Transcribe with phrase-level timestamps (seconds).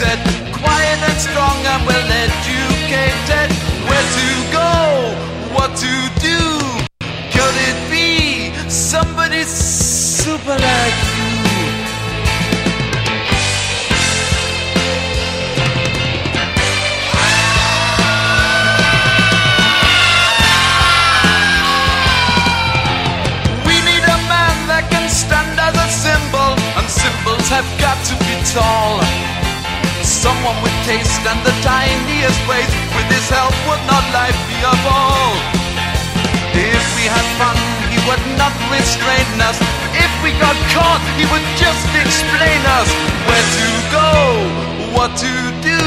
[0.00, 3.50] educated, quiet and strong and well educated.
[3.88, 4.70] Where to go,
[5.54, 6.38] what to do?
[7.34, 11.26] Could it be somebody super like you?
[23.66, 28.14] We need a man that can stand as a symbol, and symbols have got to
[28.24, 29.17] be tall.
[30.18, 32.66] Someone with taste and the tiniest ways,
[32.98, 35.30] with his help would not life be a ball.
[36.58, 37.54] If we had fun,
[37.86, 39.54] he would not restrain us.
[39.94, 42.90] If we got caught, he would just explain us
[43.30, 44.10] where to go,
[44.98, 45.82] what to do.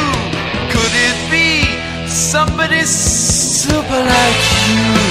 [0.72, 1.68] Could it be
[2.08, 5.11] somebody super like you?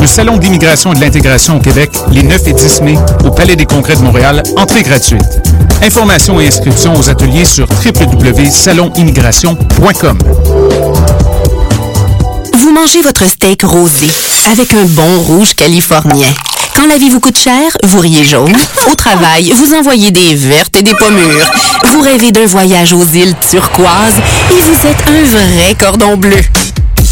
[0.00, 3.54] Le Salon d'immigration et de l'intégration au Québec, les 9 et 10 mai, au Palais
[3.54, 5.42] des Congrès de Montréal, entrée gratuite.
[5.82, 10.18] Informations et inscriptions aux ateliers sur www.salonimmigration.com.
[12.58, 14.08] Vous mangez votre steak rosé
[14.50, 16.28] avec un bon rouge californien.
[16.74, 18.56] Quand la vie vous coûte cher, vous riez jaune.
[18.90, 21.50] Au travail, vous envoyez des vertes et des pommures.
[21.92, 24.16] Vous rêvez d'un voyage aux îles turquoises
[24.50, 26.40] et vous êtes un vrai cordon bleu.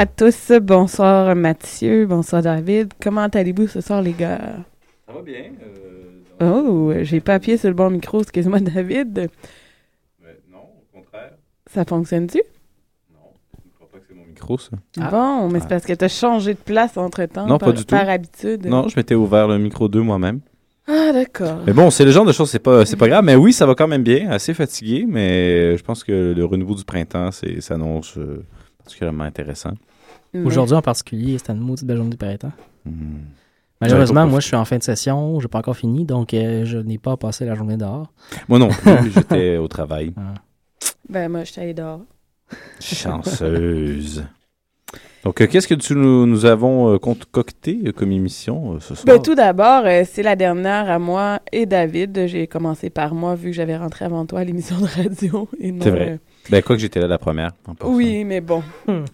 [0.00, 2.94] À tous, bonsoir Mathieu, bonsoir David.
[3.02, 4.56] Comment allez-vous ce soir les gars?
[5.06, 5.50] Ça va bien.
[6.40, 9.28] Oh, j'ai pas appuyé sur le bon micro, excuse-moi David.
[10.50, 11.32] non, au contraire.
[11.66, 12.40] Ça fonctionne-tu?
[12.40, 14.70] Je crois pas que c'est mon micro, ça.
[15.10, 17.94] Bon, mais c'est parce que t'as changé de place entre-temps Non, par, pas du tout.
[17.94, 18.64] par habitude.
[18.64, 20.40] Non, je m'étais ouvert le micro 2 moi-même.
[20.86, 21.58] Ah, d'accord.
[21.66, 23.22] Mais bon, c'est le genre de choses, c'est pas, c'est pas grave.
[23.22, 24.30] Mais oui, ça va quand même bien.
[24.30, 28.46] Assez fatigué, mais je pense que le renouveau du printemps c'est, s'annonce euh,
[28.78, 29.74] particulièrement intéressant.
[30.34, 32.52] Aujourd'hui en particulier, c'était une maudite belle journée du printemps.
[32.84, 33.18] Hmm.
[33.80, 36.04] Malheureusement, J'avais pas moi, je suis en fin de session, je n'ai pas encore fini,
[36.04, 38.12] donc euh, je n'ai pas passé la journée dehors.
[38.48, 40.12] Moi non plus, j'étais au travail.
[41.08, 42.02] Ben, moi, je suis allée dehors.
[42.78, 44.22] Chanceuse.
[45.24, 48.94] Donc, euh, qu'est-ce que tu nous, nous avons euh, concocté euh, comme émission euh, ce
[48.94, 49.04] soir?
[49.04, 52.26] Ben, tout d'abord, euh, c'est la dernière à moi et David.
[52.26, 55.48] J'ai commencé par moi vu que j'avais rentré avant toi à l'émission de radio.
[55.60, 56.20] et non, c'est vrai.
[56.48, 57.50] Ben, quoi que j'étais là la première.
[57.84, 58.62] Oui, mais bon.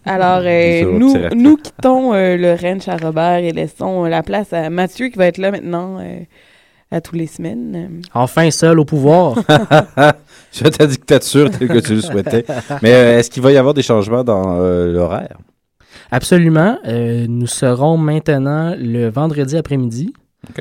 [0.04, 4.22] Alors, Des euh, nous, nous quittons euh, le ranch à Robert et laissons euh, la
[4.22, 6.20] place à Mathieu qui va être là maintenant euh,
[6.91, 8.00] à tous les semaines.
[8.15, 9.36] Enfin, seul au pouvoir.
[10.50, 12.44] Sur ta dictature telle que tu le souhaitais.
[12.82, 15.36] Mais euh, est-ce qu'il va y avoir des changements dans euh, l'horaire?
[16.10, 16.78] Absolument.
[16.86, 20.15] Euh, nous serons maintenant le vendredi après-midi.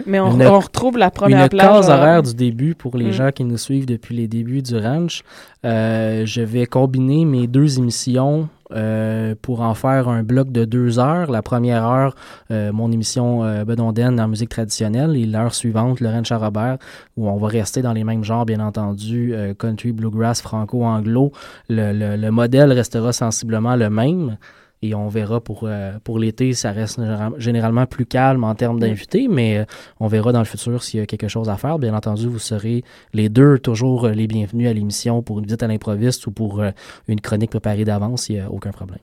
[0.06, 2.00] Mais on, Une- on retrouve la première Une plage case horaire.
[2.02, 3.12] horaire du début pour les Mm.
[3.12, 5.24] gens qui nous suivent depuis les débuts du ranch.
[5.66, 10.98] Euh, je vais combiner mes deux émissions euh, pour en faire un bloc de deux
[10.98, 11.30] heures.
[11.32, 12.16] La première heure,
[12.52, 16.78] euh, mon émission euh, Bedonden en musique traditionnelle et l'heure suivante, le ranch à Robert,
[17.16, 21.32] où on va rester dans les mêmes genres, bien entendu, euh, country, bluegrass, franco-anglo.
[21.70, 24.38] Le, le- le modèle restera sensiblement le même.
[24.82, 28.80] Et on verra pour, euh, pour l'été, ça reste général- généralement plus calme en termes
[28.80, 29.66] d'invités, mais euh,
[30.00, 31.80] on verra dans le futur s'il y a quelque chose à faire.
[31.80, 32.84] Bien entendu, vous serez
[33.14, 36.62] les deux toujours euh, les bienvenus à l'émission pour une visite à l'improviste ou pour
[36.62, 36.72] euh,
[37.08, 39.00] une chronique préparée d'avance, il n'y a aucun problème.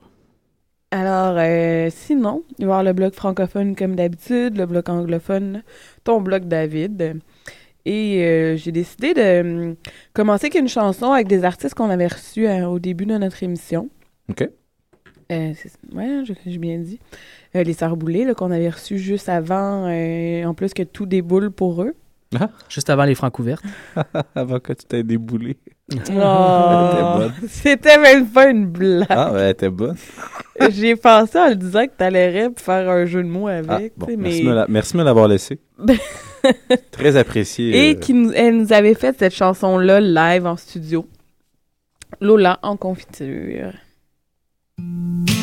[0.91, 5.63] Alors, euh, sinon, il va y avoir le bloc francophone comme d'habitude, le bloc anglophone,
[6.03, 7.19] ton bloc David.
[7.85, 9.75] Et euh, j'ai décidé de hum,
[10.13, 13.41] commencer avec une chanson avec des artistes qu'on avait reçus euh, au début de notre
[13.43, 13.89] émission.
[14.29, 14.47] OK.
[15.31, 15.53] Euh,
[15.93, 16.99] ouais, je- j'ai bien dit.
[17.55, 21.05] Euh, les Sœurs Boulay, là, qu'on avait reçus juste avant, euh, en plus que tout
[21.05, 21.93] déboule pour eux.
[22.69, 23.63] Juste avant les francs ouvertes.
[24.35, 25.57] Avant que tu t'aies déboulé.
[26.17, 27.19] Oh.
[27.47, 29.05] C'était même pas une blague.
[29.09, 29.95] Ah, ouais, elle était bonne.
[30.69, 33.93] J'ai pensé en le disant que t'allais faire un jeu de mots Ah, avec.
[33.97, 34.43] bon, sais, merci, mais...
[34.45, 35.59] de me la- merci de me l'avoir laissé.
[36.91, 37.89] Très apprécié.
[37.89, 41.05] Et euh, qui nous, elle nous avait fait cette chanson-là live en studio.
[42.21, 43.73] Lola en confiture.
[44.83, 45.42] Thank you.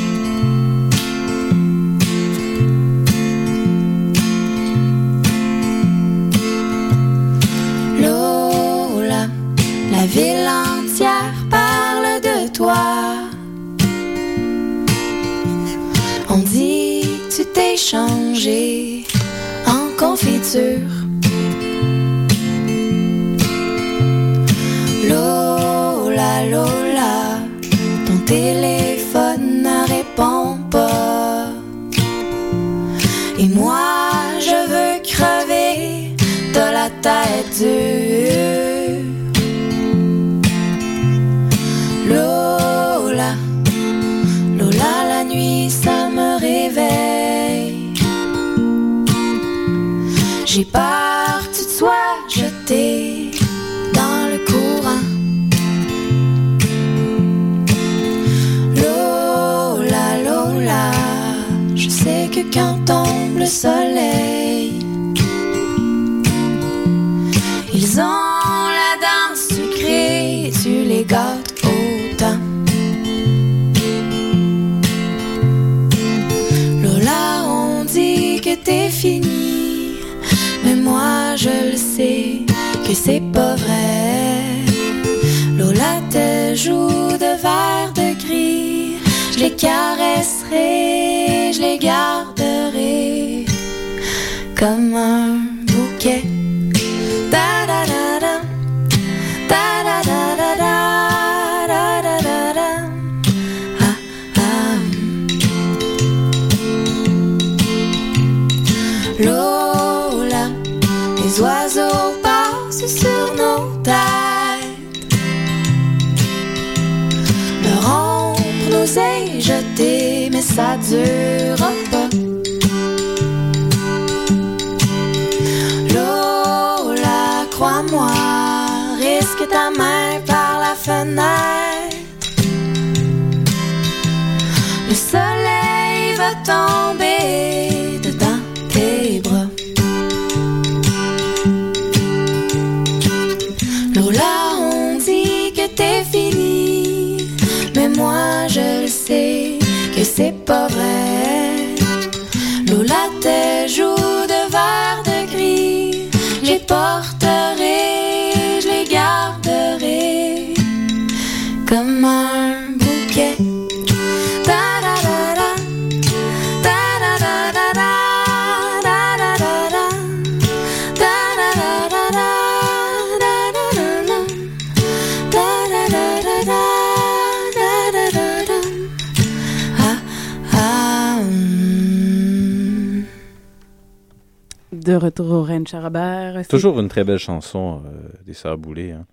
[184.91, 186.35] De retour au Rennes Charabert.
[186.43, 188.91] C'est- Toujours une très belle chanson euh, des Sœurs Boulay.
[188.91, 189.07] Hein.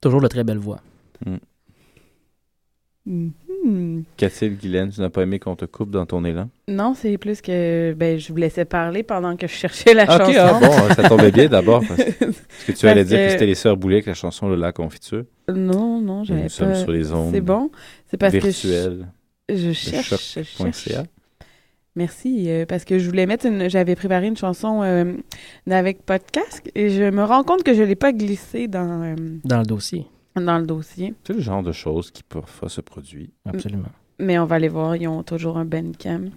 [0.00, 0.80] Toujours de très belle voix.
[3.04, 4.04] Mhm.
[4.16, 6.48] Cathilde Guylaine, tu n'as pas aimé qu'on te coupe dans ton élan?
[6.68, 10.32] Non, c'est plus que ben, je vous laissais parler pendant que je cherchais la chanson.
[10.38, 11.82] ah bon, ça tombait bien d'abord.
[11.86, 14.14] Parce parce que tu allais Parce dire que, que- c'était les Sœurs Boulay avec la
[14.14, 15.24] chanson Lola Confiture.
[15.54, 16.48] Non, non, j'avais nous pas...
[16.50, 17.70] sommes sur les ondes C'est bon.
[18.10, 19.06] C'est parce virtuelles
[19.46, 20.88] que je, je cherche, je cherche.
[21.96, 23.68] Merci, euh, parce que je voulais mettre une...
[23.68, 25.14] J'avais préparé une chanson euh,
[25.68, 29.58] avec podcast et je me rends compte que je l'ai pas glissée dans, euh, Dans
[29.58, 30.06] le dossier.
[30.36, 31.14] dans le dossier.
[31.24, 33.32] C'est le genre de choses qui parfois se produit.
[33.44, 33.88] Absolument.
[34.20, 36.30] Mais on va aller voir, ils ont toujours un Bandcamp.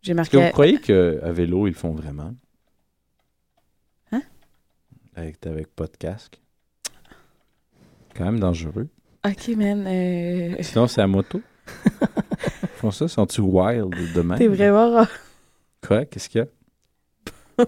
[0.00, 0.38] J'ai Est-ce marqué...
[0.38, 2.32] que vous croyez qu'à vélo, ils le font vraiment?
[4.12, 4.22] Hein?
[5.16, 6.40] Avec, avec pas de casque.
[8.16, 8.88] Quand même dangereux.
[9.26, 11.40] Ok, man, euh, Sinon, c'est à moto.
[12.84, 14.36] Font ça, sont-tu wild de même?
[14.36, 15.06] t'es vraiment...
[15.86, 16.04] Quoi?
[16.04, 17.64] Qu'est-ce qu'il y a?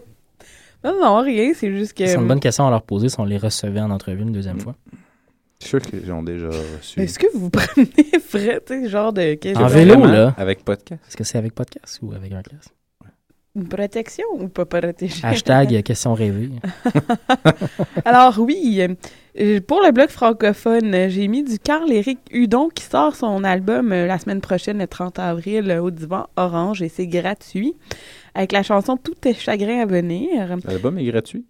[0.84, 2.04] Non, non, rien, c'est juste que...
[2.06, 4.60] C'est une bonne question à leur poser si on les recevait en entrevue une deuxième
[4.60, 4.74] fois.
[5.58, 7.00] suis sûr qu'ils ont déjà reçu.
[7.00, 7.86] Est-ce que vous prenez
[8.22, 9.34] frais, tu sais, genre de...
[9.40, 10.34] quel En vélo, Vraiment, là.
[10.36, 11.02] Avec podcast?
[11.08, 12.74] Est-ce que c'est avec podcast ou avec un casque?
[13.56, 15.24] Une protection ou pas protéger?
[15.24, 16.50] Hashtag question rêvée.
[18.04, 18.94] Alors oui, euh,
[19.66, 24.06] pour le blog francophone, euh, j'ai mis du Carl-Éric Hudon qui sort son album euh,
[24.06, 27.74] la semaine prochaine, le 30 avril, euh, au divan Orange, et c'est gratuit,
[28.34, 30.56] avec la chanson Tout est chagrin à venir.
[30.64, 31.44] L'album est gratuit?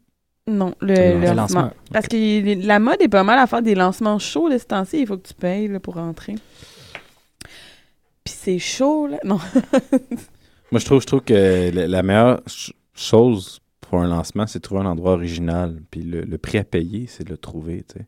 [0.48, 1.34] Non, le, lancement.
[1.34, 1.70] lancement.
[1.92, 5.00] Parce que la mode est pas mal à faire des lancements chauds de ce temps-ci,
[5.00, 6.36] il faut que tu payes là, pour rentrer.
[8.24, 9.18] Puis c'est chaud, là.
[9.24, 9.38] Non.
[10.72, 14.82] Moi, je trouve, je trouve que la, meilleure ch- chose pour un lancement, c'est trouver
[14.82, 15.80] un endroit original.
[15.90, 18.06] Puis le, le prix à payer, c'est de le trouver, tu sais.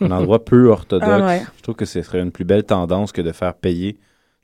[0.00, 1.10] Un endroit peu orthodoxe.
[1.12, 1.42] Ah ouais.
[1.56, 3.98] Je trouve que ce serait une plus belle tendance que de faire payer.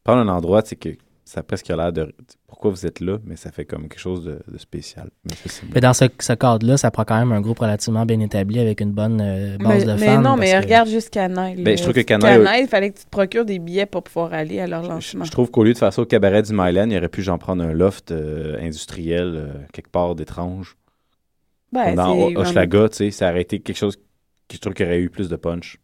[0.05, 0.91] Prendre un endroit, c'est que
[1.31, 2.13] ça a presque l'air de...
[2.49, 3.19] Pourquoi vous êtes là?
[3.25, 5.11] Mais ça fait comme quelque chose de, de spécial.
[5.25, 5.31] Mais.
[5.75, 8.81] Mais dans ce, ce cadre-là, ça prend quand même un groupe relativement bien établi avec
[8.81, 10.21] une bonne euh, Mais, base de mais fans.
[10.21, 11.63] non, mais que- regarde juste Canaille.
[11.63, 14.03] Ben, je trouve que Canaille- Canaille, il fallait que tu te procures des billets pour
[14.03, 15.25] pouvoir aller à leur Je, lancement.
[15.25, 17.39] je trouve qu'au lieu de faire ça au cabaret du Myland, il aurait pu j'en
[17.39, 20.77] prendre un loft euh, industriel euh, quelque part d'étrange.
[21.73, 24.99] Ben, dans Hochelaga, tu sais, ça aurait été quelque chose que je trouve qu'il aurait
[24.99, 25.77] eu plus de punch.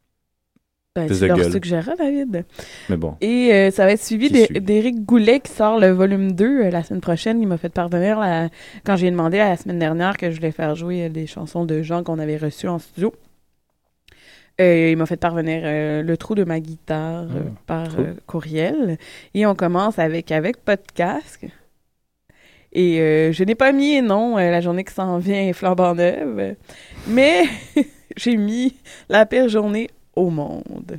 [0.97, 1.97] Ben, plus de leur gueule.
[1.99, 2.45] David.
[2.89, 3.17] Mais bon.
[3.21, 6.83] Et euh, ça va être suivi d'Éric Goulet qui sort le volume 2 euh, la
[6.83, 7.41] semaine prochaine.
[7.41, 8.49] Il m'a fait parvenir, la-
[8.85, 11.83] quand j'ai demandé la semaine dernière que je voulais faire jouer euh, des chansons de
[11.83, 13.13] gens qu'on avait reçus en studio.
[14.61, 17.89] Euh, il m'a fait parvenir euh, le trou de ma guitare euh, Ah, par
[18.27, 18.97] courriel.
[19.35, 21.47] Et on commence avec avec pas de casque.
[22.73, 22.97] Et
[23.33, 26.57] je n'ai pas mis non la journée qui s'en vient flambant neuve,
[27.09, 27.45] mais
[28.19, 28.75] j'ai mis
[29.09, 30.99] la pire journée au monde.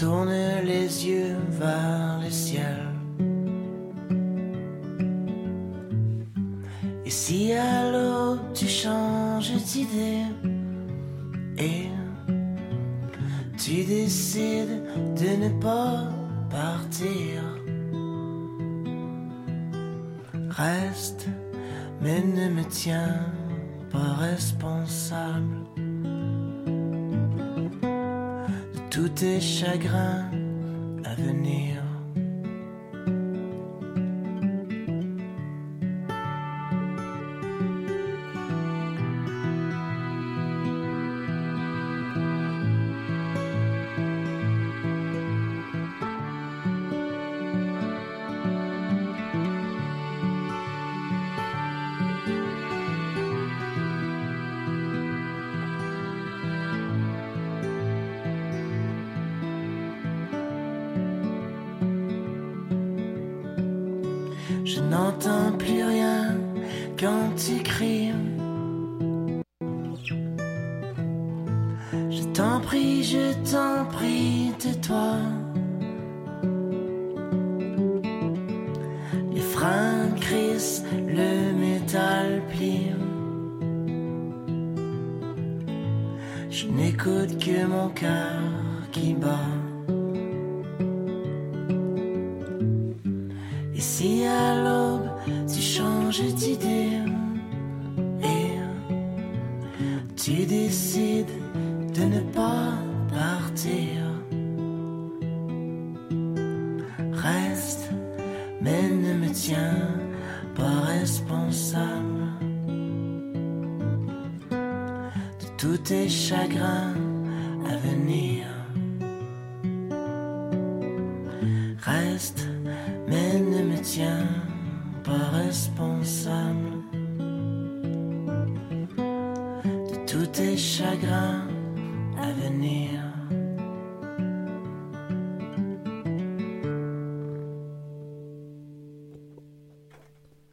[0.00, 0.32] tourne
[0.64, 2.88] les yeux vers le ciel.
[7.04, 10.22] Et si à l'aube tu changes d'idée
[11.58, 11.90] et
[13.58, 14.84] tu décides
[15.20, 16.08] de ne pas
[16.48, 17.42] partir,
[20.48, 21.28] reste,
[22.00, 23.26] mais ne me tiens
[23.92, 25.59] pas responsable.
[29.20, 30.30] tes chagrins
[31.04, 31.79] à venir.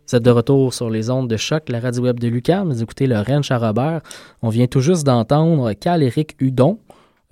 [0.09, 2.71] Vous êtes de retour sur les ondes de choc, la radio web de Lucam.
[2.71, 3.99] Vous écoutez le Ranch à Robert.
[4.41, 6.79] On vient tout juste d'entendre Cal-Éric Hudon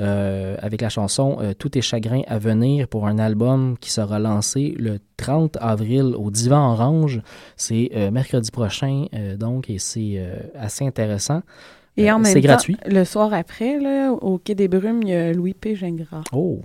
[0.01, 4.19] euh, avec la chanson euh, Tout est chagrin à venir pour un album qui sera
[4.19, 7.21] lancé le 30 avril au Divan Orange.
[7.55, 9.05] C'est euh, mercredi prochain,
[9.39, 10.21] donc, et c'est
[10.53, 11.43] assez intéressant.
[11.95, 12.75] Et en même c'est temps, gratuit.
[12.85, 15.77] le soir après, là, au Quai des Brumes, il y a Louis P.
[15.77, 16.23] Gingras.
[16.33, 16.59] Oh!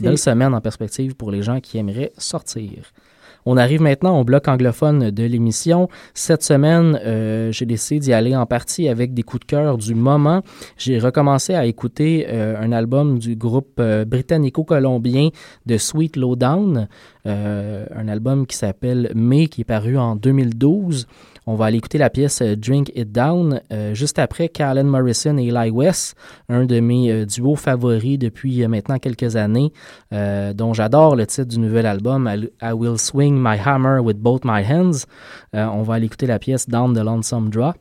[0.00, 2.92] Belle semaine en perspective pour les gens qui aimeraient sortir.
[3.48, 5.88] On arrive maintenant au bloc anglophone de l'émission.
[6.14, 9.94] Cette semaine, euh, j'ai décidé d'y aller en partie avec des coups de cœur du
[9.94, 10.42] moment.
[10.76, 15.28] J'ai recommencé à écouter euh, un album du groupe euh, britannico-colombien
[15.64, 16.88] de Sweet Lowdown,
[17.24, 21.06] un album qui s'appelle May, qui est paru en 2012.
[21.48, 25.38] On va aller écouter la pièce euh, Drink It Down euh, juste après Callan Morrison
[25.38, 26.16] et Eli West,
[26.48, 29.72] un de mes euh, duos favoris depuis maintenant quelques années,
[30.10, 32.28] dont j'adore le titre du nouvel album
[32.60, 35.06] I, Will Swing My Hammer with Both My Hands.
[35.52, 37.72] On va aller écouter la pièce Down the Lonesome Draw.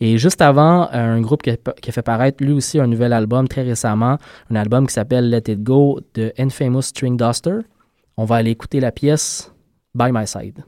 [0.00, 3.62] Et juste avant, un groupe qui a fait paraître lui aussi un nouvel album très
[3.62, 4.18] récemment,
[4.50, 7.58] un album qui s'appelle Let It Go de Infamous String Duster.
[8.16, 9.52] On va aller écouter la pièce
[9.94, 10.64] By My Side.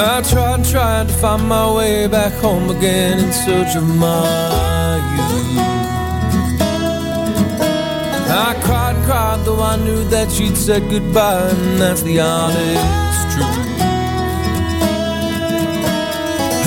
[0.00, 4.94] I tried and tried to find my way back home again in search of my
[5.16, 5.58] youth.
[8.30, 13.58] I cried cried, though I knew that she'd said goodbye, and that's the honest truth.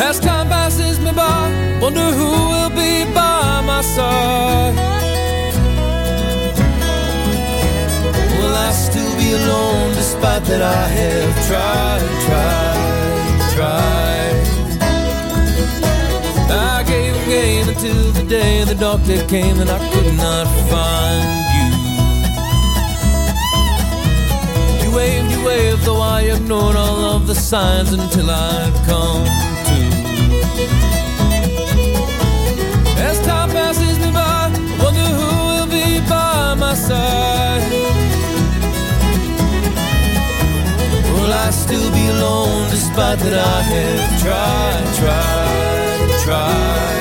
[0.07, 4.75] As time passes me by, wonder who will be by my side.
[8.39, 12.70] Will I still be alone despite that I have tried, tried,
[13.71, 14.35] tried?
[16.51, 21.25] I gave and gave until the day the doctor came and I could not find
[21.55, 21.67] you.
[24.81, 29.23] You waved, you waved, though I ignored all of the signs until I'd come
[29.67, 29.77] to.
[33.07, 37.20] As time passes me by, I wonder who will be by my side.
[41.31, 46.91] Will I still be alone despite that I have tried, tried, tried?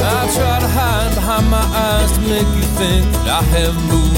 [0.00, 4.17] I try to hide behind my eyes to make you think that I have moved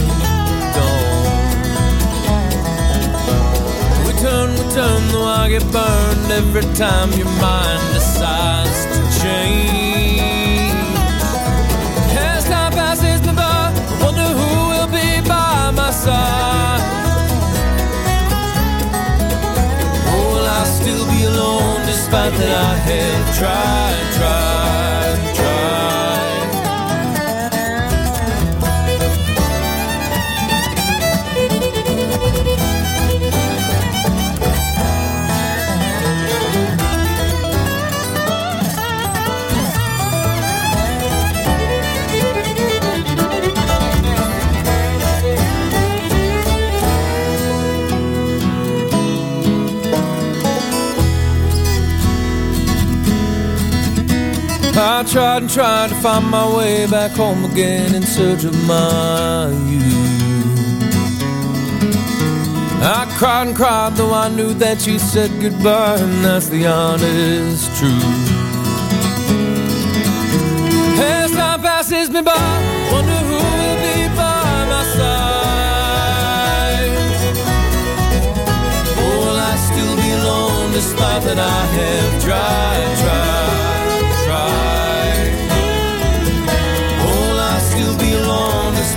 [4.80, 10.72] turn, though I get burned every time your mind decides to change.
[12.30, 16.84] As time passes me by, I wonder who will be by my side.
[20.12, 24.39] Or will I still be alone despite that I have tried, tried,
[55.00, 59.48] I tried and tried to find my way back home again in search of my
[59.66, 61.22] youth.
[62.82, 67.74] I cried and cried, though I knew that you said goodbye, and that's the honest
[67.78, 68.04] truth.
[71.00, 72.36] As time passes me by,
[72.92, 75.80] wonder who will be by my side.
[79.00, 83.49] Or will I still be alone, despite that I have tried, tried?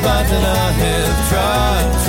[0.03, 2.02] spots and I have tried.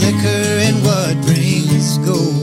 [0.00, 2.35] liquor and what brings gold.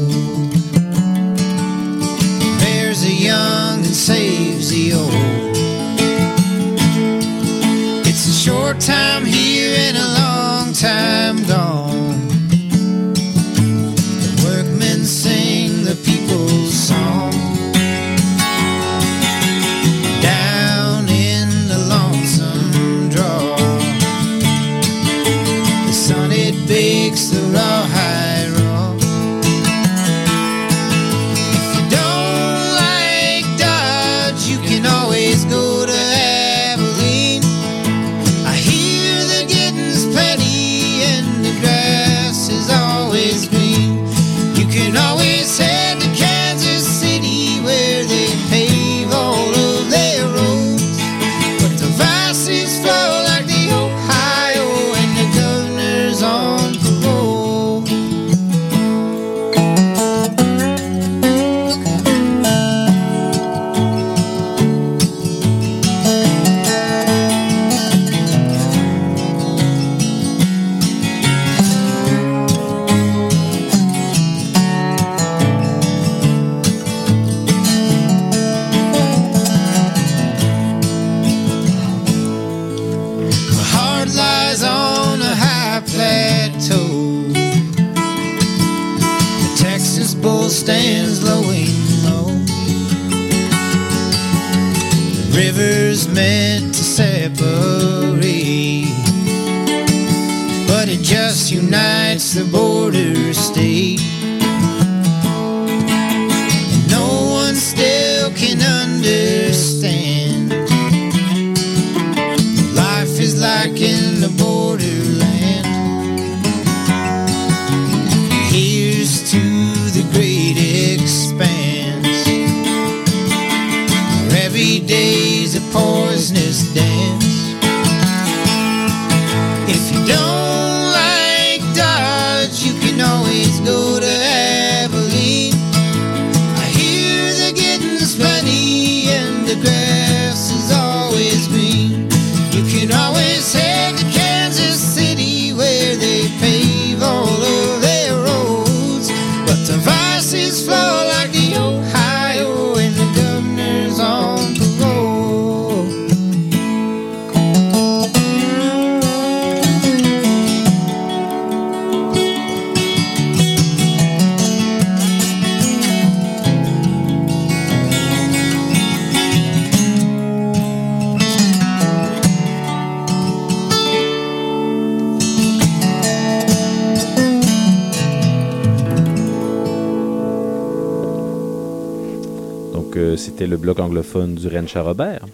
[183.44, 185.26] C'était le bloc anglophone du Rennes Robert,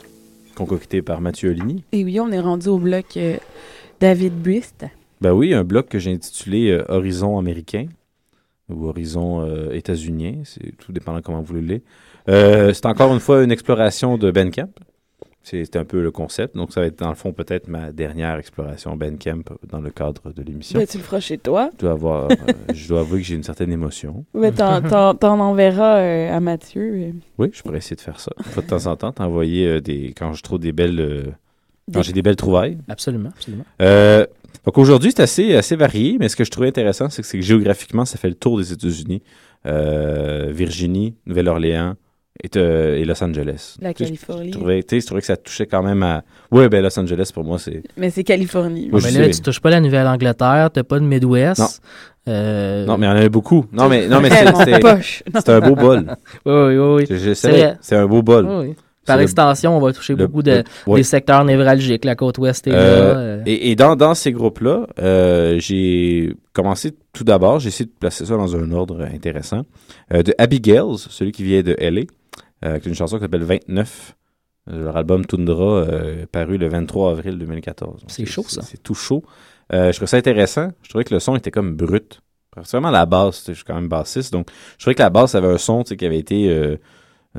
[0.55, 1.84] concocté par Mathieu Oligny.
[1.91, 3.38] Et oui, on est rendu au bloc euh,
[3.99, 4.86] David Buist.
[5.22, 7.86] Ben oui, un bloc que j'ai intitulé euh, Horizon américain
[8.68, 11.84] ou Horizon euh, états-unien, c'est tout dépendant comment vous le voulez.
[12.30, 14.72] Euh, c'est encore une fois une exploration de Bandcamp.
[15.52, 16.56] C'est un peu le concept.
[16.56, 20.32] Donc, ça va être dans le fond peut-être ma dernière exploration Bandcamp dans le cadre
[20.32, 20.78] de l'émission.
[20.80, 21.70] Ben, tu le feras chez toi.
[21.74, 22.36] Je dois, avoir, euh,
[22.74, 24.26] je dois avouer que j'ai une certaine émotion.
[24.34, 26.93] Ben, t'en, t'en enverras euh, à Mathieu.
[26.93, 27.12] euh.
[27.38, 28.32] Oui, je pourrais essayer de faire ça.
[28.56, 30.14] De temps en temps, t'envoyer euh, des.
[30.16, 31.00] Quand je trouve des belles.
[31.00, 31.24] euh,
[31.91, 32.78] quand j'ai des belles trouvailles.
[32.88, 33.66] Absolument, absolument.
[33.82, 34.26] Euh,
[34.66, 37.38] donc aujourd'hui, c'est assez, assez varié, mais ce que je trouvais intéressant, c'est que, c'est
[37.39, 39.24] que géographiquement, ça fait le tour des États-Unis.
[39.66, 41.95] Euh, Virginie, Nouvelle-Orléans
[42.44, 43.76] et, euh, et Los Angeles.
[43.82, 44.52] La Tu sais, je- Californie.
[44.54, 46.24] Je, trouvais, je trouvais que ça touchait quand même à.
[46.52, 47.84] Ouais, ben Los Angeles, pour moi, c'est.
[47.98, 48.90] Mais c'est Californie.
[48.92, 49.32] Moi, mais là, sais.
[49.32, 51.60] tu touches pas la Nouvelle-Angleterre, t'as pas de Midwest.
[51.60, 51.68] Non.
[52.28, 53.66] Euh, Non, mais il y en avait beaucoup.
[53.72, 55.24] Non, mais, non, mais c'est- c'était poche.
[55.36, 56.06] c'était un beau bol.
[56.46, 57.06] Oui, oui, oui.
[57.10, 57.74] oui.
[57.82, 58.46] C'est un beau bol.
[58.46, 58.76] Oui, oui.
[59.06, 61.00] Par extension, on va toucher le- beaucoup de, le- ouais.
[61.00, 62.06] des secteurs névralgiques.
[62.06, 63.20] La côte ouest est Euh, là.
[63.20, 63.42] euh.
[63.48, 68.26] Et, et dans, dans ces groupes-là, euh, j'ai commencé tout d'abord, j'ai essayé de placer
[68.26, 69.64] ça dans un ordre intéressant.
[70.14, 72.04] Euh, de Abigail's, celui qui vient de LA, euh,
[72.62, 74.16] avec une chanson qui s'appelle 29.
[74.70, 78.01] Euh, Leur album Tundra, euh, paru le 23 avril 2014.
[78.01, 78.62] Donc, C'est chaud, ça.
[78.62, 79.24] C'est tout chaud.
[79.74, 80.70] Euh, je trouvais ça intéressant.
[80.84, 82.22] Je trouvais que le son était comme brut.
[82.55, 83.45] Vraiment la basse.
[83.47, 84.34] Je suis quand même bassiste.
[84.34, 86.78] Donc, je trouvais que la basse avait un son qui avait été euh,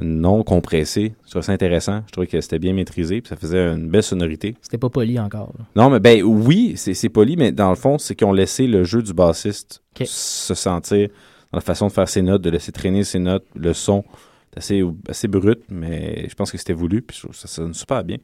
[0.01, 1.15] non compressé.
[1.25, 2.03] Je trouvais ça intéressant.
[2.07, 3.21] Je trouvais que c'était bien maîtrisé.
[3.21, 4.57] Puis ça faisait une belle sonorité.
[4.63, 5.53] C'était pas poli encore.
[5.59, 5.65] là.
[5.77, 8.85] Non, mais ben oui, c'est poli, mais dans le fond, c'est qu'ils ont laissé le
[8.85, 11.09] jeu du bassiste se sentir
[11.53, 14.05] dans la façon de faire ses notes, de laisser traîner ses notes, le son.
[14.53, 18.17] C'est assez, assez brut, mais je pense que c'était voulu, puis ça sonne super bien.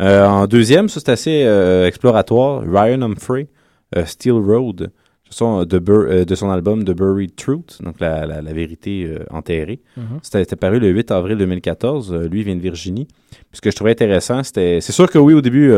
[0.00, 2.62] Euh, en deuxième, ça c'est assez euh, exploratoire.
[2.62, 3.48] Ryan Humphrey,
[3.96, 4.90] euh, Steel Road,
[5.24, 9.80] chanson de, Bur- de son album The Buried Truth, donc la, la, la vérité enterrée.
[9.96, 10.20] Mhm.
[10.22, 12.12] C'était c'était paru le 8 avril 2014.
[12.12, 13.06] Euh, lui, il vient de Virginie.
[13.30, 14.80] Puis ce que je trouvais intéressant, c'était.
[14.80, 15.68] C'est sûr que oui, au début,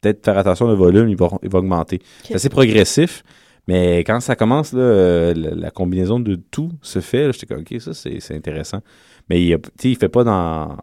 [0.00, 2.00] peut-être faire attention au volume, il va, il va augmenter.
[2.24, 3.22] C'est assez progressif.
[3.68, 7.80] Mais quand ça commence, là, la, la combinaison de tout se fait, j'étais comme, OK,
[7.80, 8.80] ça, c'est intéressant.
[9.28, 10.76] Mais il, a- il fait pas dans.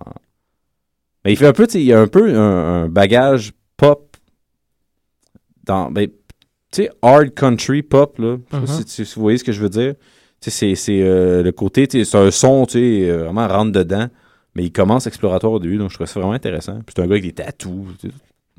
[1.26, 4.16] Mais il fait un peu, il y a un peu un, un bagage pop
[5.64, 5.92] dans.
[5.92, 6.08] Ben,
[6.72, 8.38] tu sais, hard country pop, là.
[8.38, 8.84] Je sais pas Mhm.
[8.88, 9.96] si, si vous voyez ce que je veux dire.
[10.42, 14.08] C'est- c'est euh, le côté, c'est un son, tu sais, euh, vraiment rentre dedans.
[14.56, 16.76] Mais il commence exploratoire au début, donc je trouve ça vraiment intéressant.
[16.86, 17.88] Puis c'est un gars avec des tatous.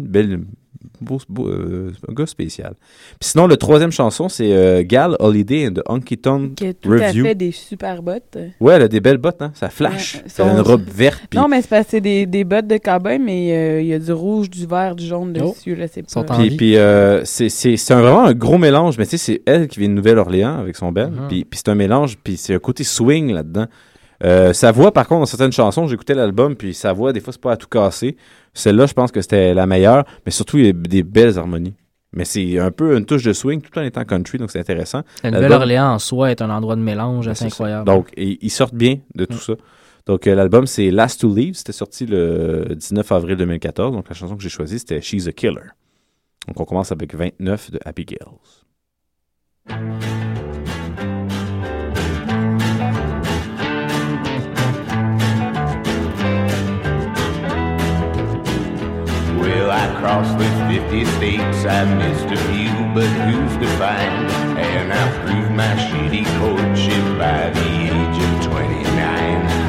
[0.07, 0.41] Belle.
[1.03, 2.75] Beau, beau, euh, un gars spécial.
[3.19, 6.75] Puis sinon, le troisième chanson, c'est euh, Gal Holiday and the Honky Tonk Qui a
[6.75, 7.25] tout Review.
[7.25, 8.37] à fait des super bottes.
[8.61, 9.51] Ouais, elle a des belles bottes, hein?
[9.55, 10.17] Ça flash.
[10.17, 11.35] Ouais, Elle a une robe verte.
[11.35, 13.95] Non, mais c'est parce que c'est des, des bottes de cowboy, mais euh, il y
[13.95, 15.51] a du rouge, du vert, du jaune Oh.
[15.55, 15.75] dessus.
[15.75, 16.23] Là, c'est pas...
[16.39, 19.43] Puis, puis euh, c'est c'est- c'est un- vraiment un gros mélange, mais tu sais, c'est
[19.47, 21.11] elle qui vient de Nouvelle-Orléans avec son band.
[21.11, 21.29] Mhm.
[21.29, 23.67] Puis, puis c'est un mélange, puis c'est un côté swing là-dedans.
[24.23, 27.33] Euh, sa voix, par contre, dans certaines chansons, j'écoutais l'album, puis sa voix, des fois,
[27.33, 28.17] c'est pas à tout casser.
[28.53, 31.75] Celle-là, je pense que c'était la meilleure, mais surtout, il y a des belles harmonies.
[32.13, 35.03] Mais c'est un peu une touche de swing tout en étant country, donc c'est intéressant.
[35.23, 37.47] La Nouvelle-Orléans en soi est un endroit de mélange Ben, assez ça.
[37.47, 37.85] incroyable.
[37.87, 39.39] Donc, ils sortent bien de tout Mm.
[39.39, 39.53] ça.
[40.07, 41.55] Donc, euh, l'album, c'est Last to Leave.
[41.55, 43.93] C'était sorti le 19 avril 2014.
[43.95, 45.71] Donc, la chanson que j'ai choisie, c'était She's a Killer.
[46.49, 48.31] Donc, on commence avec 29 de Happy Girls.
[59.69, 63.71] Across the 50 states, I missed a few, but who's to?
[63.83, 68.87] And I proved my shitty courtship by the age of 29.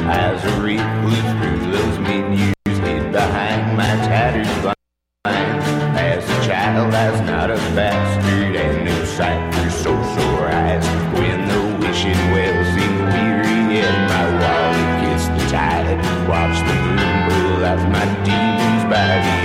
[0.08, 5.62] As a recluse through those menus, hid behind my tattered blind.
[5.96, 10.86] As a child, I was not a bastard, and no sight for social rise.
[11.14, 17.12] When the wishing well seemed weary, and my wallet kissed the tide, watch the moon
[17.28, 19.41] pull out my demons by the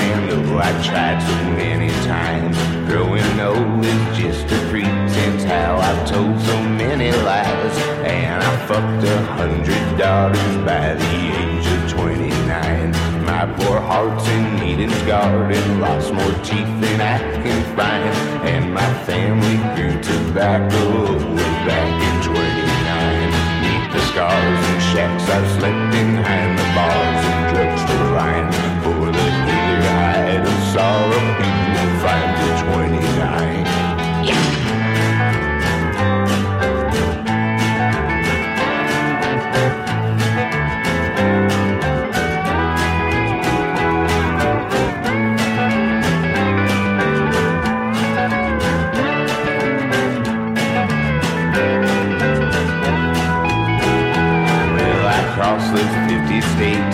[0.00, 2.56] though I tried so many times.
[2.88, 7.76] Growing old is just a pretense, how I've told so many lies.
[8.04, 12.90] And I fucked a hundred daughters by the age of 29.
[13.24, 18.14] My poor heart's in Eden's garden, lost more teeth than I can find.
[18.48, 23.30] And my family grew tobacco way back in 29.
[23.62, 26.63] Neath the scars and shacks I've slept in,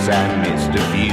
[0.02, 1.09] states, I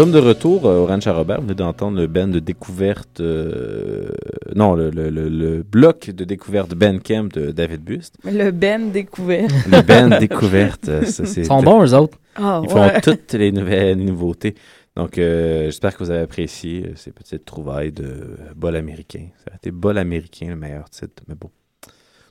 [0.00, 1.40] sommes de retour euh, au Ranch à Robert.
[1.40, 4.08] Vous venez d'entendre le band de découverte, euh,
[4.56, 8.16] non, le, le, bloc de découverte Ben Camp de David Bust.
[8.24, 9.52] Le Ben découverte.
[9.70, 10.88] Le Ben découverte.
[10.88, 12.16] Euh, ça, Ils sont bons, eux autres.
[12.36, 14.54] Ah, Ils font toutes les nouvelles nouveautés.
[14.96, 19.26] Donc, j'espère que vous avez apprécié ces petites trouvailles de bol américain.
[19.44, 21.50] Ça a été bol américain, le meilleur titre, mais bon.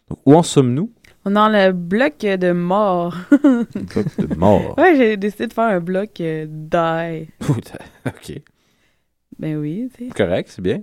[0.09, 0.91] Donc, où en sommes-nous?
[1.25, 3.15] On est dans le bloc de mort.
[3.31, 4.75] bloc de mort.
[4.77, 7.27] Ouais, j'ai décidé de faire un bloc euh, die.
[8.05, 8.41] ok.
[9.37, 10.09] Ben oui, tu.
[10.09, 10.81] Correct, c'est bien.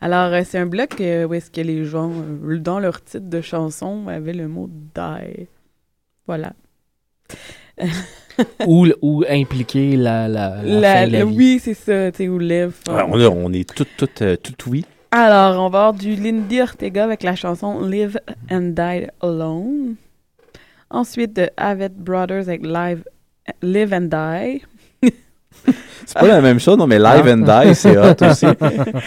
[0.00, 2.10] Alors, euh, c'est un bloc euh, où est-ce que les gens,
[2.58, 5.48] dans leur titre de chanson, avaient le mot die.
[6.26, 6.52] Voilà.
[8.66, 11.36] ou, ou impliquer la, la, fin de la vie.
[11.36, 12.74] Oui, c'est ça, tu sais, ou live.
[12.88, 14.84] on, est, on est tout, tout, tout oui.
[15.14, 18.18] Alors, on va avoir du Lindy Ortega avec la chanson Live
[18.50, 19.96] and Die Alone.
[20.88, 23.04] Ensuite, de Avett Brothers avec Live,
[23.60, 24.62] Live and Die.
[26.06, 28.46] C'est pas la même chose, non, mais live and die, c'est hot aussi.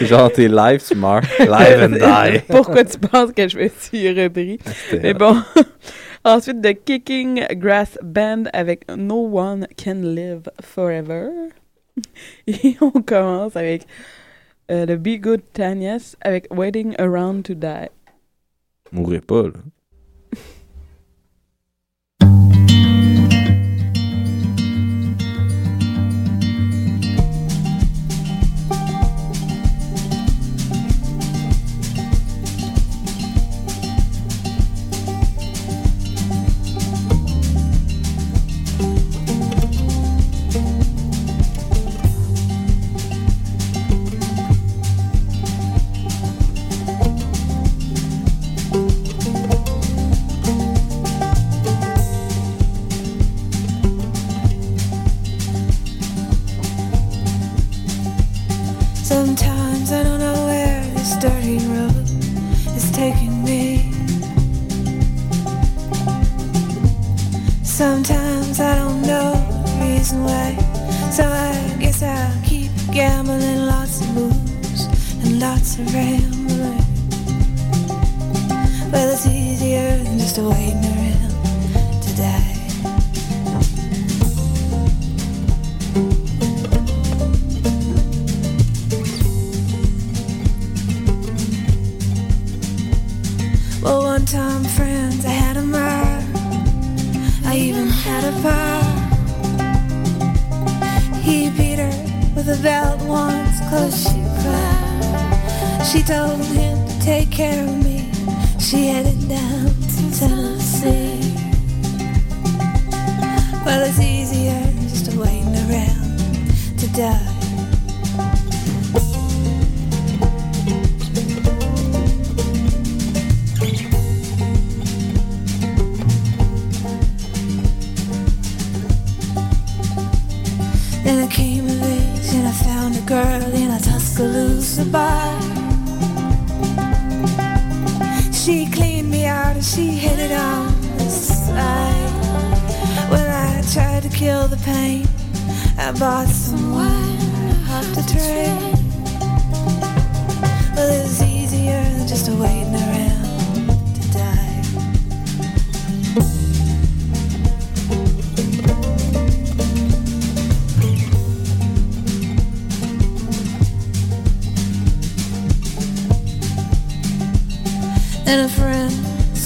[0.06, 1.22] Genre, t'es live, tu meurs.
[1.40, 2.40] Live and die.
[2.48, 4.58] Pourquoi tu penses que je me suis repris?
[4.64, 5.42] Ah, mais bon.
[6.24, 11.30] Ensuite, de Kicking Grass Band avec No One Can Live Forever.
[12.46, 13.82] Et on commence avec
[14.70, 17.88] euh, le Be Good Tanyas avec Waiting Around to Die.
[18.92, 19.52] Mourrez pas, là.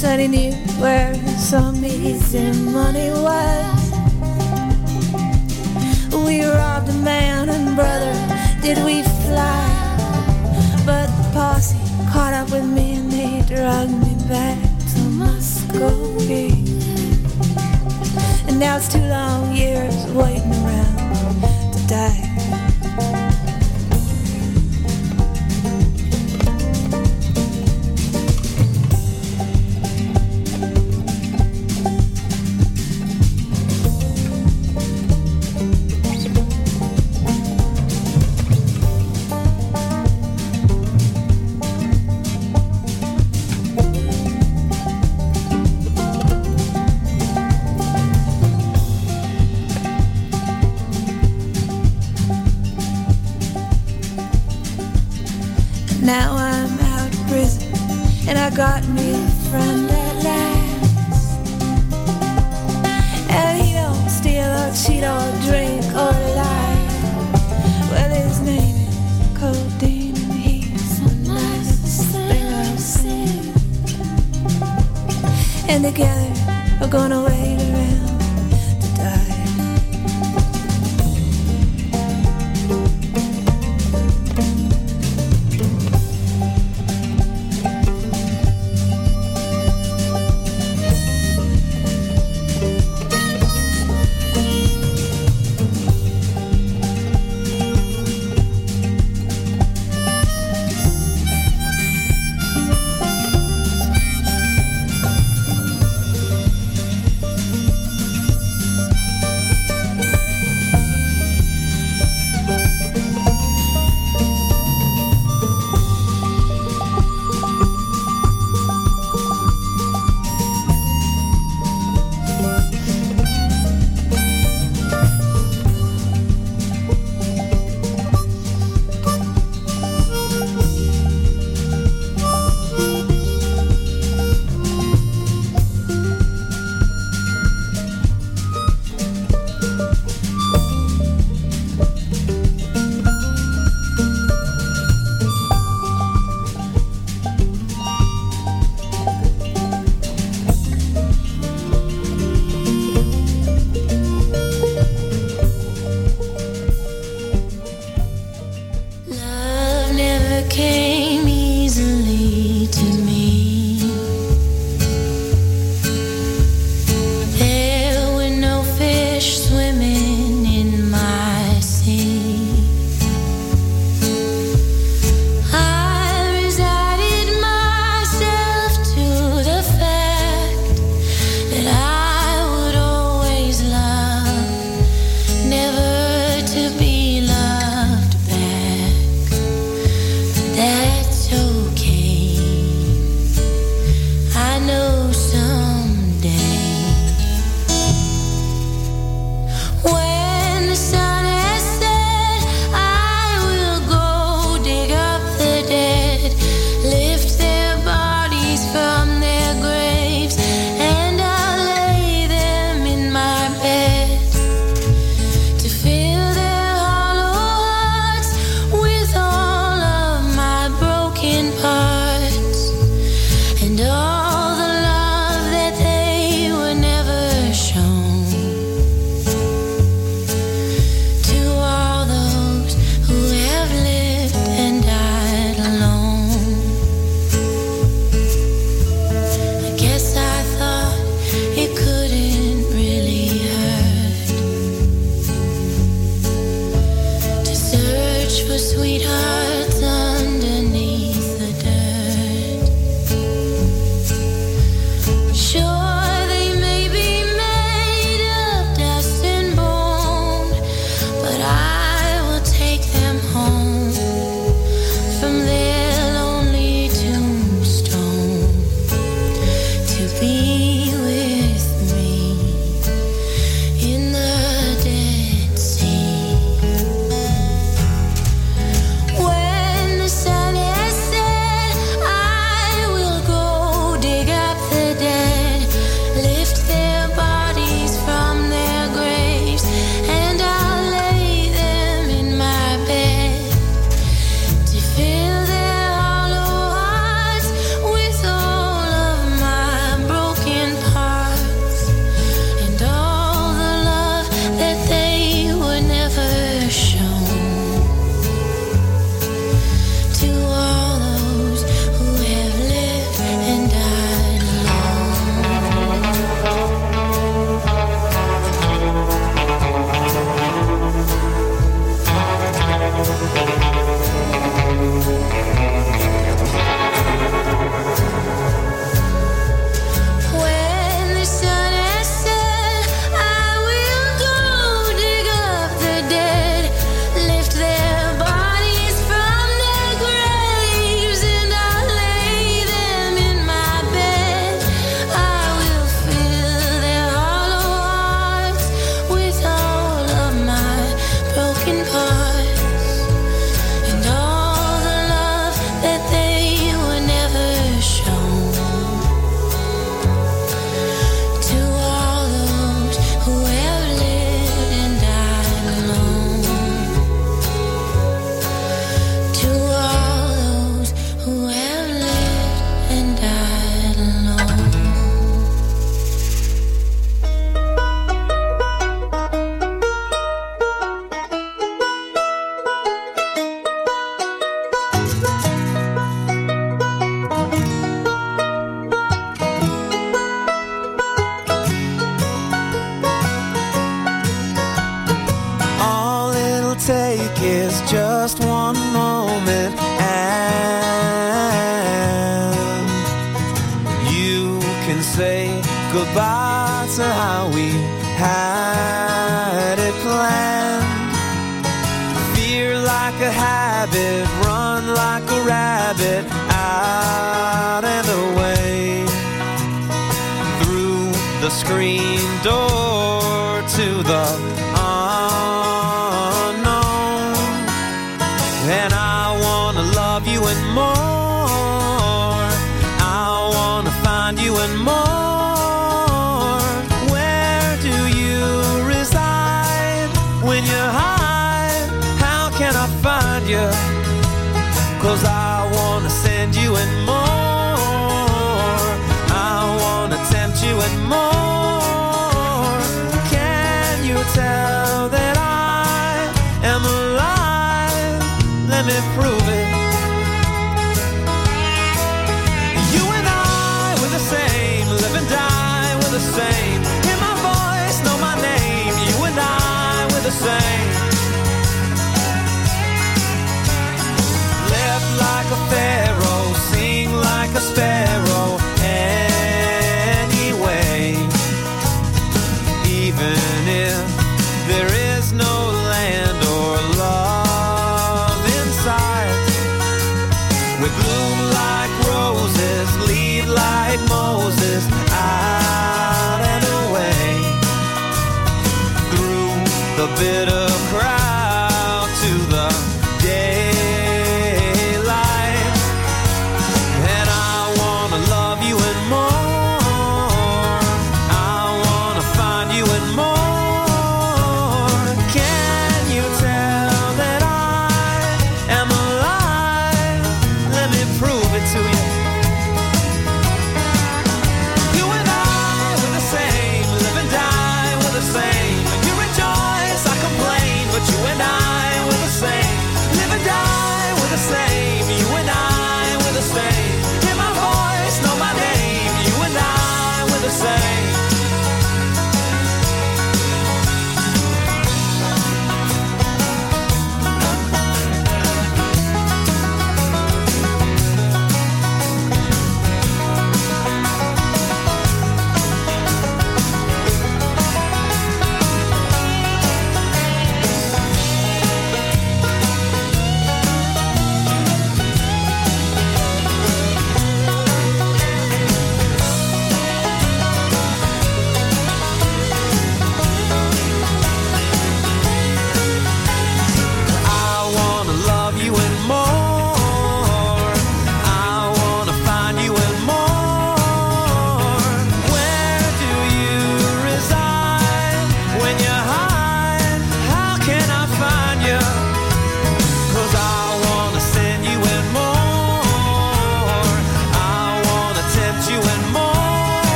[0.00, 3.92] Said he knew where some easy money was.
[6.24, 8.14] We robbed a man and brother,
[8.62, 9.66] did we fly?
[10.86, 11.76] But the posse
[12.10, 14.58] caught up with me and they dragged me back
[14.94, 16.48] to Muscovy.
[18.48, 22.29] And now it's two long years waiting around to die.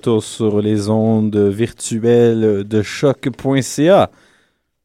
[0.00, 4.10] Retour sur les ondes virtuelles de choc.ca.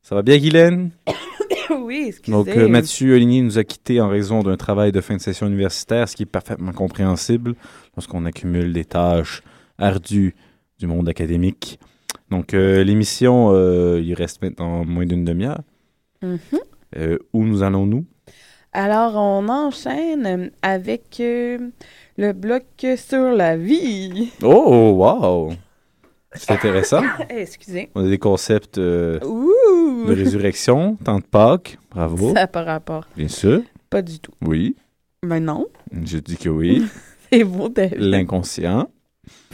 [0.01, 0.91] Ça va bien, Guylaine?
[1.85, 2.33] oui, excusez.
[2.33, 5.47] Donc, euh, Mathieu Oligny nous a quittés en raison d'un travail de fin de session
[5.47, 7.55] universitaire, ce qui est parfaitement compréhensible
[7.95, 9.41] lorsqu'on accumule des tâches
[9.77, 10.35] ardues
[10.79, 11.79] du monde académique.
[12.29, 15.61] Donc, euh, l'émission, euh, il reste maintenant moins d'une demi-heure.
[16.21, 16.39] Mhm.
[16.97, 18.05] Euh, où nous allons-nous?
[18.77, 21.69] Alors, on enchaîne avec euh,
[22.17, 22.65] le bloc
[22.97, 24.33] sur la vie.
[24.43, 25.53] Oh, wow!
[26.33, 27.01] C'est intéressant.
[27.29, 27.89] Eh, Excusez.
[27.95, 30.05] On a des concepts euh, Ouh!
[30.07, 31.77] de résurrection, temps de Pâques.
[31.89, 32.27] Bravo.
[32.27, 33.05] Ça n'a pas rapport.
[33.15, 33.61] Bien sûr.
[33.89, 34.33] Pas du tout.
[34.41, 34.75] Oui.
[35.23, 35.67] Mais non,
[36.03, 36.85] Je dis que oui.
[37.31, 37.99] c'est beau, David.
[37.99, 38.89] L'inconscient.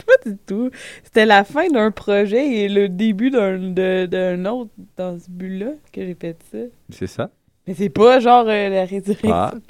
[0.04, 0.70] Pas du tout.
[1.04, 6.16] C'était la fin d'un projet et le début d'un autre dans ce but-là que j'ai
[6.20, 6.58] fait ça.
[6.90, 7.30] C'est ça?
[7.66, 9.60] Mais c'est pas genre euh, la résurrection.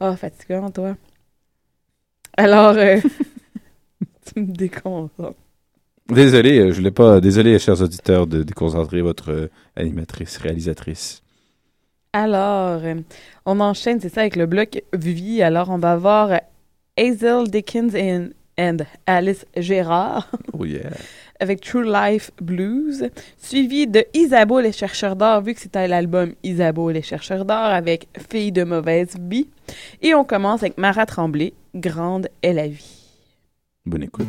[0.00, 0.96] Ah, fatigant, toi.
[2.36, 2.98] Alors, euh,
[4.34, 5.34] tu me déconcentres.
[6.08, 7.20] Désolé, euh, je voulais pas.
[7.20, 11.22] Désolé, chers auditeurs, de déconcentrer votre euh, animatrice, réalisatrice.
[12.12, 12.80] Alors,
[13.46, 15.42] on enchaîne, c'est ça, avec le bloc Vie.
[15.42, 16.40] Alors, on va voir
[16.98, 20.90] Hazel Dickens and, and Alice Gérard Oh yeah.
[21.40, 26.90] Avec True Life Blues, suivi de Isabeau les chercheurs d'or, vu que c'était l'album Isabeau
[26.90, 29.48] les chercheurs d'or avec Fille de mauvaise vie.
[30.02, 33.00] Et on commence avec Marat Tremblay, Grande est la vie.
[33.86, 34.26] Bonne écoute.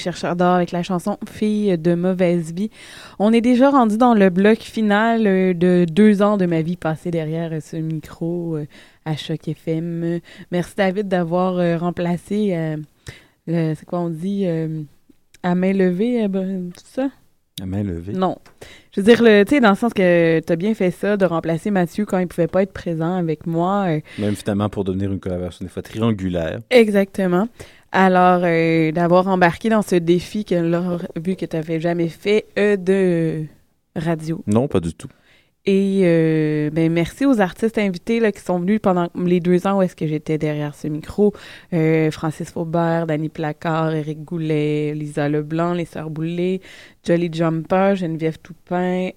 [0.00, 2.70] Chercheurs d'or avec la chanson Fille de mauvaise vie.
[3.18, 6.76] On est déjà rendu dans le bloc final euh, de deux ans de ma vie
[6.76, 8.66] passée derrière ce micro euh,
[9.04, 10.20] à Choc FM.
[10.50, 12.76] Merci David d'avoir euh, remplacé, euh,
[13.46, 14.82] le- c'est quoi on dit, euh,
[15.42, 17.08] à main levée, ben, tout ça?
[17.58, 18.14] La main levée.
[18.14, 18.36] Non.
[18.92, 21.26] Je veux dire, tu sais, dans le sens que tu as bien fait ça, de
[21.26, 23.86] remplacer Mathieu quand il pouvait pas être présent avec moi.
[24.18, 26.60] Même finalement pour devenir une collaboration des fois triangulaire.
[26.70, 27.48] Exactement.
[27.92, 32.46] Alors, euh, d'avoir embarqué dans ce défi que là, vu que tu n'avais jamais fait
[32.58, 33.46] euh, de
[33.96, 34.42] radio.
[34.46, 35.08] Non, pas du tout.
[35.66, 39.78] Et euh, ben, merci aux artistes invités là, qui sont venus pendant les deux ans
[39.78, 41.34] où est-ce que j'étais derrière ce micro.
[41.74, 46.60] Euh, Francis Faubert, Danny Placard, Éric Goulet, Lisa Leblanc, les Sœurs Boulay,
[47.04, 49.10] Jolly Jumper, Geneviève Toupin,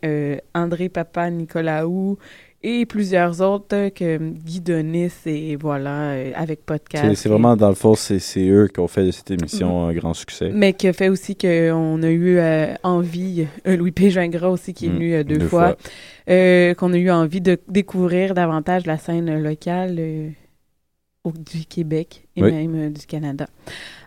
[0.53, 2.17] André Papa Nicolaou
[2.64, 7.14] et plusieurs autres euh, que Guy Donis et voilà, euh, avec podcast.
[7.15, 10.14] C'est vraiment, dans le fond, c'est eux qui ont fait de cette émission un grand
[10.14, 10.49] succès.
[10.53, 14.10] Mais qui a fait aussi qu'on a eu euh, envie, euh, Louis P.
[14.10, 15.76] Gingras aussi qui est Mm, venu euh, deux, fois,
[16.30, 20.30] euh, qu'on a eu envie de découvrir davantage la scène locale euh,
[21.26, 23.48] du Québec et même euh, du Canada.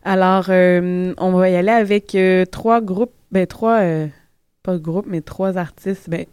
[0.04, 4.06] Alors, euh, on va y aller avec euh, trois groupes, ben trois, euh,
[4.62, 6.26] pas groupes, mais trois artistes, ben,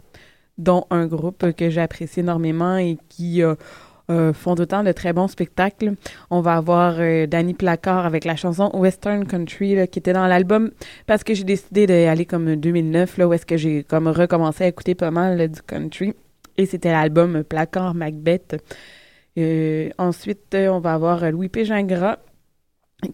[0.58, 3.56] dont un groupe que j'apprécie énormément et qui euh,
[4.10, 5.94] euh, font d'autant de très bons spectacles.
[6.30, 10.72] On va avoir euh, Danny Placard avec la chanson Western Country qui était dans l'album
[11.08, 14.68] parce que j'ai décidé d'aller comme 2009 là où est-ce que j'ai comme recommencé à
[14.68, 16.14] écouter pas mal du country
[16.58, 18.62] et c'était l'album Placard Macbeth.
[19.98, 21.66] Ensuite, on va avoir Louis P.
[21.66, 22.18] Gingras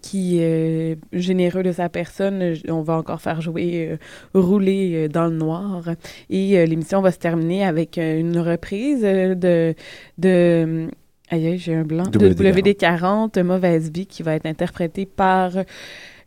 [0.02, 2.53] qui est euh, généreux de sa personne.
[2.53, 5.84] Je- On va encore faire jouer euh, Rouler euh, dans le noir.
[6.30, 9.74] Et euh, l'émission va se terminer avec euh, une reprise euh, de...
[10.18, 10.88] de euh,
[11.30, 12.03] aïe, aïe, j'ai un blanc.
[12.03, 13.32] De WD-40.
[13.34, 15.52] WD-40, Mauvaise Vie, qui va être interprétée par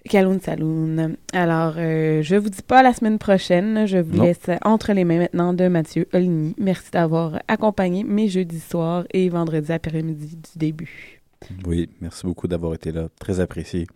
[0.08, 1.14] Kaloun Saloon.
[1.32, 3.86] Alors, euh, je vous dis pas à la semaine prochaine.
[3.86, 4.24] Je vous Non.
[4.24, 6.54] laisse entre les mains maintenant de Mathieu Oligny.
[6.58, 11.21] Merci d'avoir accompagné mes jeudis soirs et vendredis après-midi du début.
[11.66, 13.08] Oui, merci beaucoup d'avoir été là.
[13.20, 13.86] Très apprécié.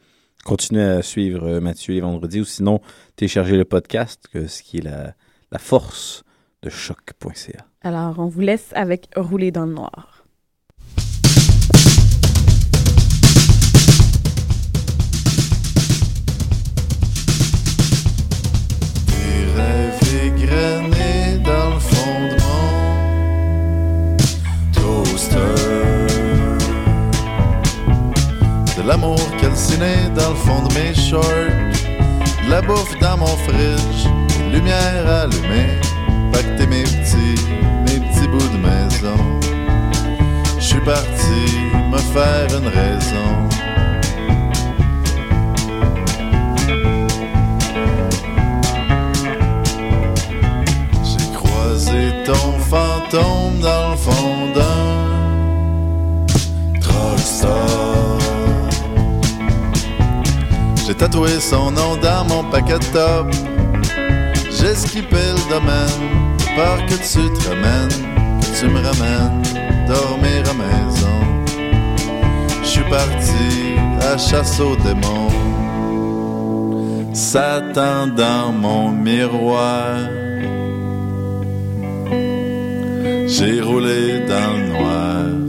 [0.44, 2.80] Continuez à suivre euh, Mathieu les vendredis ou sinon
[3.16, 5.14] téléchargez le podcast, que, ce qui est la,
[5.50, 6.22] la force
[6.62, 7.66] de choc.ca.
[7.82, 10.24] Alors, on vous laisse avec Rouler dans le noir.
[19.06, 20.95] Des rêves
[28.86, 31.24] l'amour calciné dans le fond de mes shorts.
[32.44, 34.06] De la bouffe dans mon fridge.
[34.52, 35.80] Lumière allumée.
[36.32, 37.40] Pacter mes petits,
[37.86, 39.18] mes petits bouts de maison.
[40.58, 41.42] Je suis parti
[41.90, 43.30] me faire une raison.
[51.02, 54.65] J'ai croisé ton fantôme dans le fond d'un
[60.86, 63.26] J'ai tatoué son nom dans mon paquet de top.
[64.52, 67.88] J'ai skippé le domaine, peur que tu te ramènes,
[68.40, 69.42] que tu me ramènes
[69.88, 71.18] dormir à maison.
[72.62, 75.30] Je suis parti à chasse aux démons.
[77.12, 79.98] Satan dans mon miroir.
[83.26, 85.45] J'ai roulé dans le noir.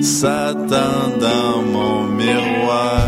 [0.00, 3.02] Satan dans mon miroir.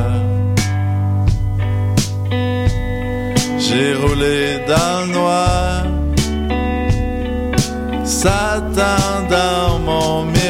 [3.59, 5.85] J'ai roulé dans le noir.
[8.05, 10.44] Satan dans mon miroir.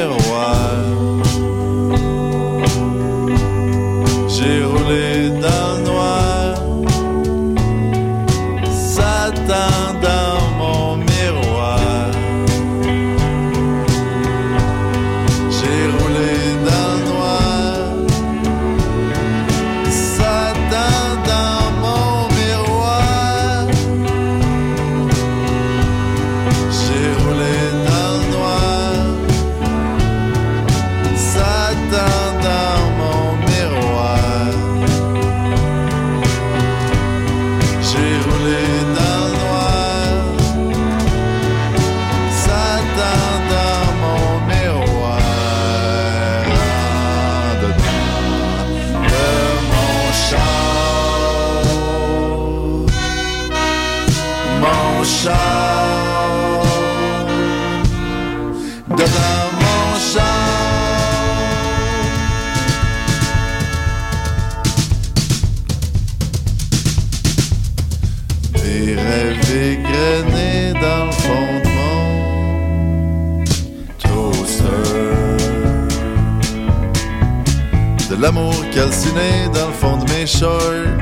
[78.75, 80.99] Calciné dans le fond de mes shorts.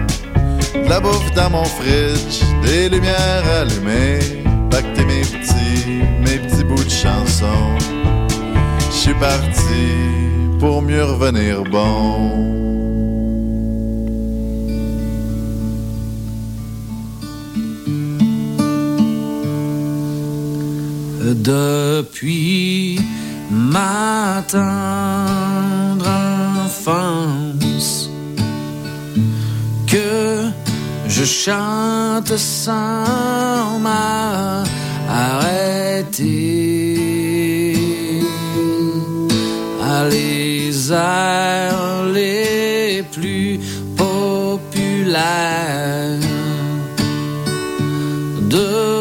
[0.75, 2.43] De la bouffe dans mon fridge.
[2.63, 4.19] Des lumières allumées.
[4.71, 7.77] Pacter mes petits, mes petits bouts de chansons.
[8.91, 9.87] Je suis parti
[10.59, 12.53] pour mieux revenir bon.
[21.35, 23.01] Depuis
[23.51, 26.09] ma tendre
[26.65, 27.52] enfance
[31.23, 34.67] Je chante sans m'arrêter.
[39.81, 43.61] À les airs les plus
[43.97, 45.13] populaires
[48.51, 48.92] de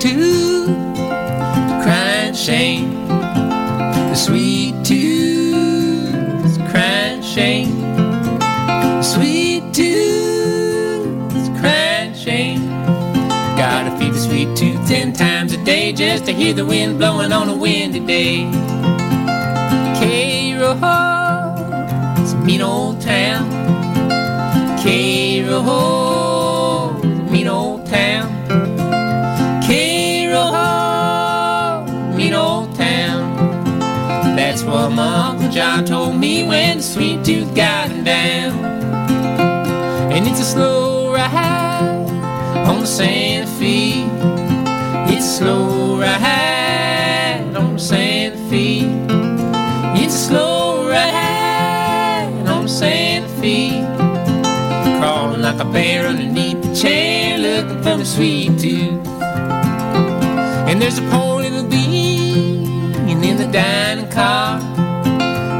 [0.00, 0.68] Tooth,
[1.82, 3.08] crying shame.
[3.08, 7.82] The sweet tooth, crying shame.
[9.02, 12.68] Sweet tooth, crying shame.
[13.56, 17.32] Gotta feed the sweet tooth ten times a day just to hear the wind blowing
[17.32, 18.44] on a windy day.
[19.98, 20.78] Cairo,
[22.22, 23.50] it's a mean old town.
[24.80, 26.07] Cairo,
[34.90, 38.64] My Uncle John told me when the sweet tooth got down.
[40.10, 42.06] And it's a slow ride
[42.66, 44.06] on the Santa Fe.
[45.14, 48.80] It's a slow ride on the Santa Fe.
[50.02, 53.82] It's a slow ride on the Santa Fe.
[54.98, 59.06] Crawling like a bear underneath the chair, looking for the sweet tooth.
[60.66, 64.77] And there's a poor little bean in the dining car.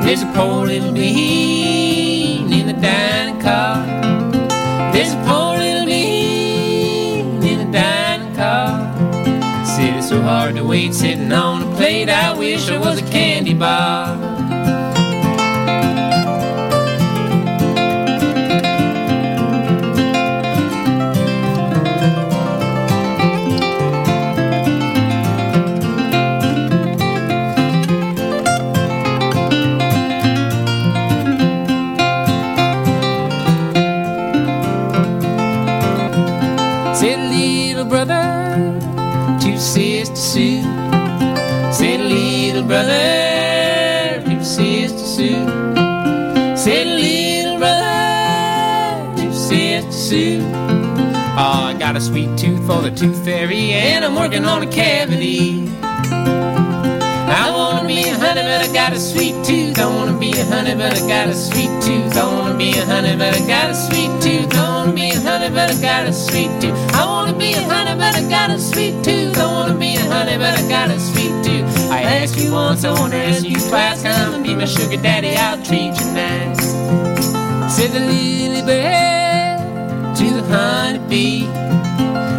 [0.08, 3.84] There's a poor little bean in the dining car.
[4.90, 8.96] There's a poor little bean in the dining car.
[9.66, 12.08] Said it's so hard to wait sitting on a plate.
[12.08, 14.47] I wish I was a candy bar.
[51.40, 54.66] Oh, I got a sweet tooth for the tooth fairy, and I'm working on a
[54.66, 55.70] cavity.
[55.80, 59.78] I wanna be a honey, but I got a sweet tooth.
[59.78, 62.16] I wanna be a honey, but I got a sweet tooth.
[62.16, 64.52] I wanna be a honey, but I got a sweet tooth.
[64.52, 66.92] I wanna be a honey, but I got a sweet tooth.
[66.92, 69.38] I wanna be a honey, but I got a sweet tooth.
[69.38, 71.90] I wanna be a honey, but I got a sweet tooth.
[71.92, 74.02] I asked you once, I wanna ask you twice.
[74.02, 76.72] Come and be my sugar daddy, I'll treat you nice.
[77.72, 79.07] Said the lily bird
[80.48, 81.46] honeybee.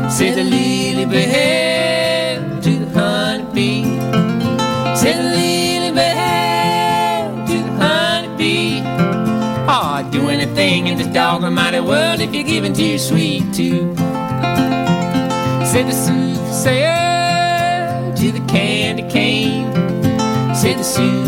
[0.10, 3.84] Said the lily bird to the honeybee.
[4.96, 8.82] Said the lily bird to the honeybee.
[9.68, 13.54] Oh, I'd do anything in this dog almighty world if you're giving to your sweet
[13.54, 13.98] tooth.
[15.72, 16.98] Said the soothsayer
[18.16, 19.72] to the candy cane.
[20.56, 21.20] Said the soothsayer.